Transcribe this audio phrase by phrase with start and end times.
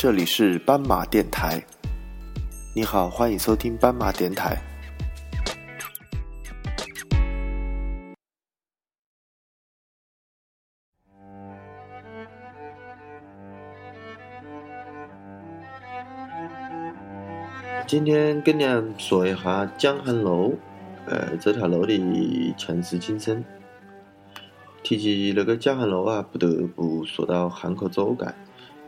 [0.00, 1.60] 这里是斑马电台。
[2.72, 4.56] 你好，欢迎收听斑马电台。
[17.84, 20.56] 今天跟你们说一下江汉路，
[21.06, 23.44] 呃，这条路的前世今生。
[24.84, 28.32] 提起那个江汉路啊，不得不说到汉口租界，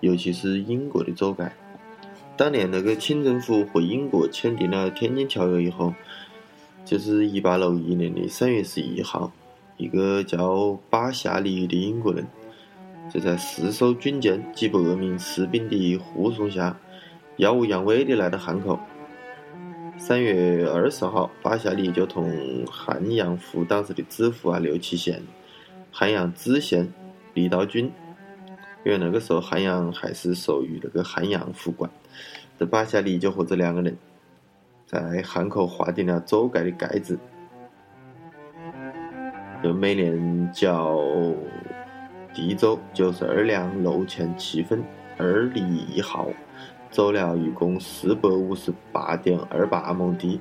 [0.01, 1.51] 尤其是英国的租界。
[2.37, 5.95] 当年那个清政府和英国签订了《天津条约》以后，
[6.85, 9.31] 就是一八六一年的三月十一号，
[9.77, 12.27] 一个叫巴夏利的英国人，
[13.13, 16.79] 就在四艘军舰几百名士兵的护送下，
[17.37, 18.81] 耀武扬威的来到汉口。
[19.99, 25.23] 三月二十号，巴夏利就同汉阳府当时的知府啊刘启贤。
[25.93, 26.91] 汉阳知县
[27.35, 27.93] 李道军，
[28.85, 31.91] 因为那个时候汉阳还是属于那个汉阳府管，
[32.59, 33.97] 这巴夏利就和这两个人
[34.87, 37.19] 在汉口划定了租界的界址，
[39.63, 40.99] 就每年交
[42.33, 44.83] 地租九十二两六钱七分
[45.19, 46.29] 二厘一毫，
[46.91, 50.41] 走了一共四百五十八点二八亩地，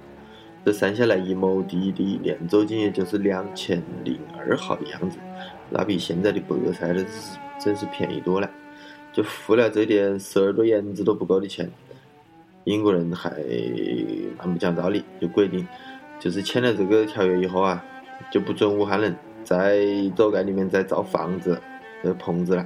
[0.63, 5.17] 这算下来一亩地的年租金也就是两千零二毫的样子。
[5.69, 8.49] 那比现在的白菜都是真是便宜多了，
[9.11, 11.69] 就付了这点十二朵银子都不够的钱，
[12.63, 13.31] 英国人还
[14.37, 15.67] 蛮不讲道理，就规定，
[16.19, 17.83] 就是签了这个条约以后啊，
[18.31, 19.79] 就不准武汉人在
[20.15, 21.61] 租界里面再造房子、
[22.01, 22.65] 这棚子了，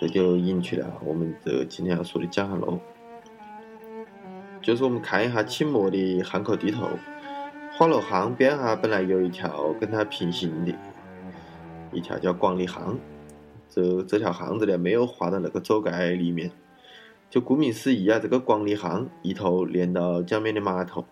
[0.00, 2.78] 这就引起了我们这今天要说的江汉路。
[4.62, 6.86] 就是我们看一下清末的汉口地图，
[7.72, 10.72] 花楼巷边哈本来有一条跟它平行的。
[11.92, 12.98] 一条叫广利巷，
[13.74, 16.52] 这这条巷子呢没有划到那个租界里面，
[17.28, 21.04] 就顾名思义啊，这个广利巷一头连到江边的码头，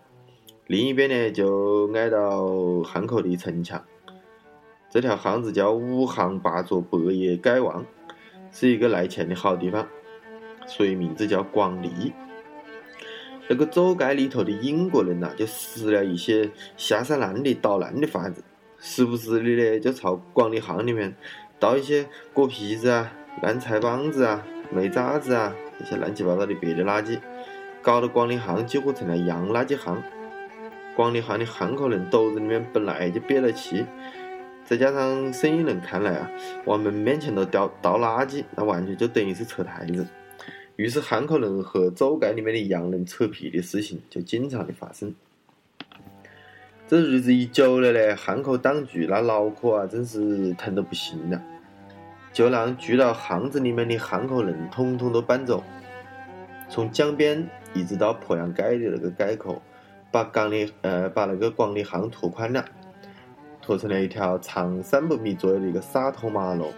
[0.67, 3.83] 另一边呢就挨到汉口的城墙。
[4.89, 7.85] 这条巷子叫五行八作百业改旺，
[8.49, 9.85] 是一个来钱的好地方，
[10.65, 12.13] 所以名字叫广利。
[13.49, 18.41] 那个租界里头的英国人呐，就使了一些下三滥的捣乱的法子。
[18.79, 21.15] 时不时的呢，就朝广利巷里面
[21.63, 23.09] 倒一些果皮子啊、
[23.41, 27.17] 烂菜帮子啊、煤渣子啊这些乱七八糟的别的垃圾，
[27.81, 30.03] 搞得广利巷几乎成了洋垃圾巷。
[30.93, 33.85] 广利巷的汉口人肚子里面本来就憋了气，
[34.65, 36.29] 再加上生意人看来啊，
[36.65, 40.05] 往门面前都倒倒垃圾，那完全就等于是扯台子。
[40.75, 45.15] 于是汉口人和租界里面的洋人扯皮的事情就经常的发生。
[46.89, 51.41] 这日子一久了呢，汉口当局那脑壳啊，真是疼得不行了，
[52.33, 55.63] 就让住到巷子里面的汉口人统统都搬走，
[56.67, 59.61] 从江边一直到鄱阳街的那个街口，
[60.11, 62.65] 把港里呃把那个广利巷拓宽了，
[63.61, 66.73] 拓成了一条长三百米左右的一个沙头马路，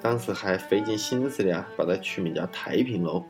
[0.00, 3.24] 当时还费尽心思的啊，把它取名叫太平路，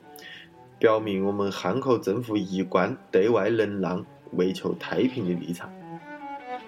[0.78, 5.72] 表明我们汉口政府一贯对外忍让、为求太平的立场。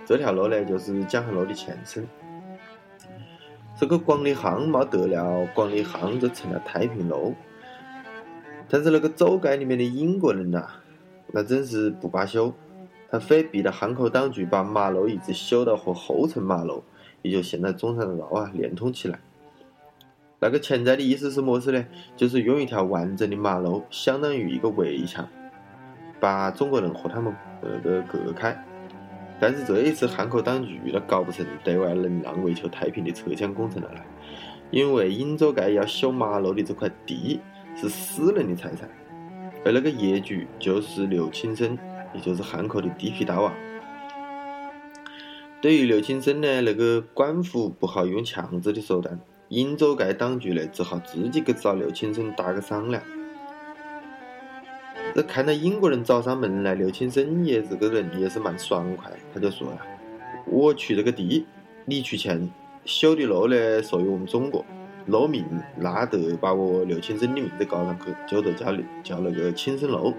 [0.06, 2.08] 这条路呢，就是江汉路的前身。
[3.78, 7.34] 这个广利巷没得了，广利巷就成了太平路。
[8.68, 10.66] 但是那个租界里面的英国人呐，
[11.28, 12.52] 那真是不罢休，
[13.10, 16.82] 他非逼着汉口当局把马路一直修到和后城马路，
[17.20, 19.20] 也就现在中山道啊连通起来。
[20.38, 21.84] 那个潜在的意思是么事呢？
[22.16, 25.28] 就是用一条完整的马路，相当于一个围墙，
[26.18, 28.64] 把中国人和他们那个隔开。
[29.38, 33.90] 但是这一次汉口当局呢搞不成对外能让、为求太平的拆迁工程了，
[34.70, 37.40] 因为英租界要修马路的这块地
[37.76, 38.88] 是私人的财产，
[39.64, 41.76] 而那个业主就是刘青生，
[42.14, 43.52] 也就是汉口的地皮大王。
[45.60, 49.18] 对于刘青生呢，那个官府不好用强制的手段，
[49.48, 53.02] 英租界当局呢只好自己去找刘青生打个商量。
[55.16, 59.78] 这看到英国人找上门来，刘青生也这个人也是蛮爽快，他就说呀
[60.44, 61.46] ：“我取这个地，
[61.86, 62.50] 你出钱，
[62.84, 64.62] 修的路呢属于我们中国，
[65.06, 65.42] 路名
[65.74, 68.66] 那得把我刘青生的名字搞上去，就得叫
[69.02, 70.12] 叫那个青生路。”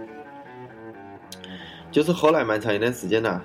[1.92, 3.40] 就是后来蛮长一段时间呐，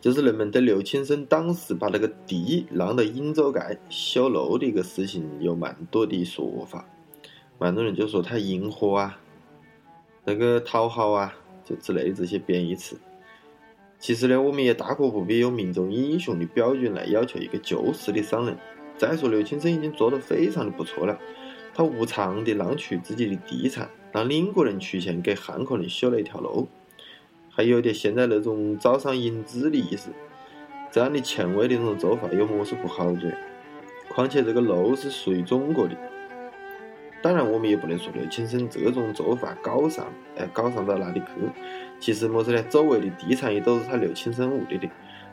[0.00, 3.58] 就是人们对刘青生当时把那个地让到英租界
[3.88, 6.84] 修路的一个事情有蛮多的说法，
[7.58, 9.18] 蛮多人就说他迎合啊。
[10.24, 11.34] 那个讨好啊，
[11.64, 12.96] 就之类这些贬义词。
[13.98, 18.56] 其实呢，我们也大可不必用民众英雄的标准来要求一个旧时的商人。
[18.96, 21.18] 再说刘青生已经做得非常的不错了，
[21.74, 26.68] 他无偿的让出自己的地产，让领国人出钱给汉口人修了一条路，
[27.48, 30.10] 还有点现在那种招商引资的意思。
[30.90, 33.36] 这样的前卫的这种做法有么是不好的？
[34.14, 35.96] 况且这个路是属于中国的。
[37.22, 40.04] 当然，我们也不能说刘青生这种做法高尚，
[40.36, 41.26] 哎，高尚到哪里去？
[42.00, 42.60] 其实么子呢？
[42.64, 44.88] 周围的地产也都是他刘青生屋里的。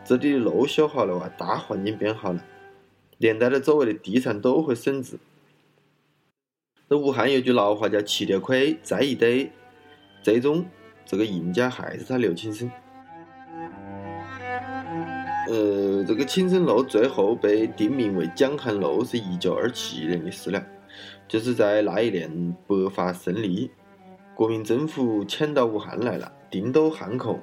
[0.05, 2.45] 这里的路修好了啊，大环境变好了，
[3.17, 5.17] 连带着周围的地产都会升值。
[6.87, 9.51] 这武汉有句老话叫“吃点亏，再一堆”，
[10.21, 10.63] 最终
[11.05, 12.69] 这个赢家还是他刘青生。
[15.47, 20.63] 呃，这个青生路最后被定名为江汉路，是一九二七年的事了，
[21.27, 23.71] 就是在那一年北伐胜利，
[24.35, 27.39] 国民政府迁到武汉来了，定都汉口。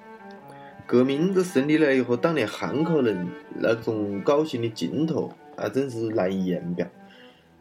[0.87, 3.27] 革命这胜利了以后，当年汉口人
[3.59, 6.87] 那种高兴的劲头啊，真是难以言表。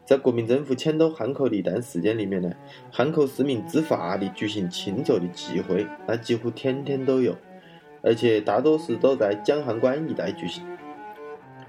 [0.06, 2.52] 在国民政府迁都汉口的一段时间里面呢，
[2.92, 7.36] 汉口市民自发的举行庆祝的集会，那几乎天天都有，
[8.04, 10.64] 而且大多是都在江汉关一带举行。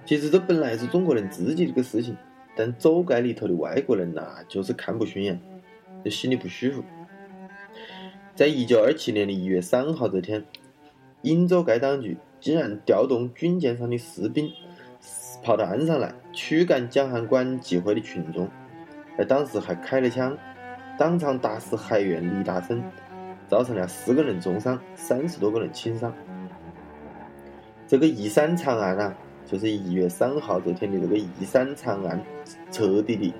[0.04, 2.14] 其实这本来是中国人自己的个事情，
[2.56, 5.38] 但走街里头的外国人呐，就是看不顺眼，
[6.02, 6.82] 就心里不舒服。
[8.34, 10.44] 在一九二七年的一月三号这天。
[11.22, 14.48] 鄞州该当局竟然调动军舰上的士兵
[15.42, 18.48] 跑到岸上来驱赶江汉关集会的群众，
[19.18, 20.38] 而当时还开了枪，
[20.96, 22.80] 当场打死海员李大生，
[23.48, 26.14] 造成了四个人重伤，三十多个人轻伤。
[27.88, 29.16] 这个义山长案啊，
[29.46, 32.20] 就是一月三号这天的这个义山惨案，
[32.70, 33.32] 彻底的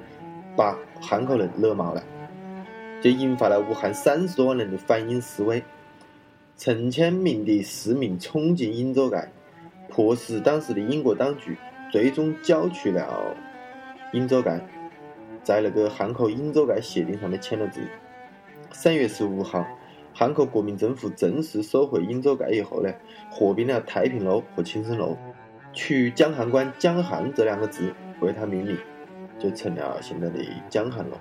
[0.57, 2.03] 把汉口人惹毛了，
[3.03, 5.63] 就引发了武汉三十多万人的反应示威。
[6.57, 9.29] 成千名的市民冲进英州街，
[9.91, 11.55] 迫使当时的英国当局
[11.93, 13.37] 最终交出了
[14.13, 14.59] 鄞州街，
[15.43, 17.81] 在那个汉口鄞州街协定上面签了字。
[18.73, 19.67] 三月十五号，
[20.15, 22.91] 汉口国民政府正式收回鄞州街以后呢，
[23.31, 25.15] 合并了太平路和青生路，
[25.77, 28.79] 取江汉关江汉这两个字为它命名，
[29.39, 31.17] 就成了现在的江汉路。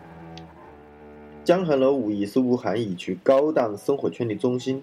[1.43, 4.81] 江汉路无疑是武汉一区高档生活圈的中心。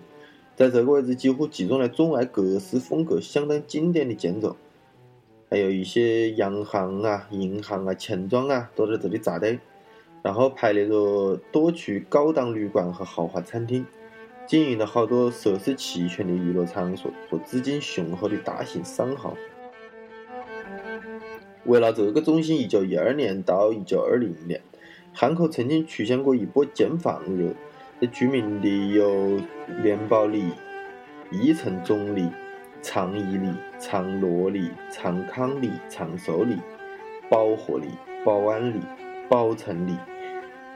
[0.55, 4.55] 在这个位置，几乎集中了中外各式风格相当经典的建筑，
[5.49, 9.59] 还有一些洋行啊、银行啊、钱庄啊，都在这里扎堆。
[10.23, 13.87] 然后排列着多处高档旅馆和豪华餐厅，
[14.47, 19.35] 经营了好多设施齐全的娱乐场所和资金雄厚的大型商号。
[21.65, 24.61] 围绕这个中心，一九一二年到一九二零年，
[25.13, 27.55] 汉口曾经出现过一波建房热。
[28.01, 29.41] 这著名的有
[29.81, 30.53] 联保里、
[31.31, 32.29] 益城总里、
[32.83, 33.49] 长义里、
[33.79, 36.57] 长乐里、长康里、长寿里、
[37.31, 37.87] 保和里、
[38.25, 38.81] 保安里、
[39.29, 39.97] 宝城里，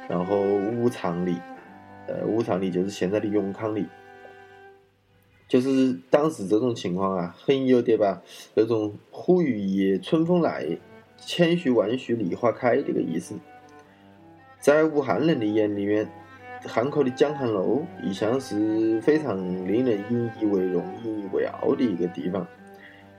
[0.08, 1.36] 然后武昌里，
[2.06, 3.88] 呃，武昌里就是现在的永康里，
[5.48, 8.22] 就是当时这种情况啊，很有点吧
[8.54, 8.94] 那种
[9.40, 10.66] “雨夜春风来，
[11.16, 13.34] 千树万树梨花开”这个意思，
[14.58, 16.08] 在武汉人的眼里面。
[16.64, 19.38] 汉口的江汉路一向是非常
[19.68, 22.44] 令人引以为荣、引以为傲的一个地方。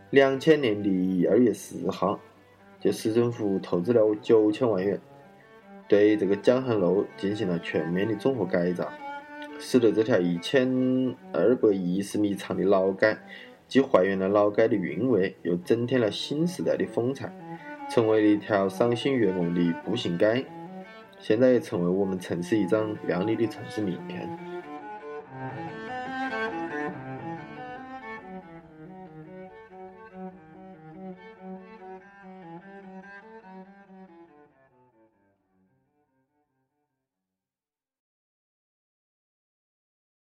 [0.10, 2.20] 两千年的二月四号，
[2.82, 5.00] 就市政府投资了九千万元，
[5.88, 8.92] 对这个江汉路进行了全面的综合改造，
[9.60, 13.18] 使得这条一千二百一十米长的老街，
[13.68, 17.32] 既还原了老街的韵味，又增添了新时代的风采，
[17.90, 20.46] 成为了一条赏心悦目的步行街。
[21.20, 24.30] 现在也成为我们城市一张亮丽的城市名片。